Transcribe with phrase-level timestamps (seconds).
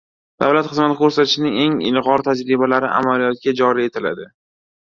[0.43, 4.31] Davlat xizmati ko‘rsatishning eng ilg‘or tajribalari amaliyotga joriy etiladi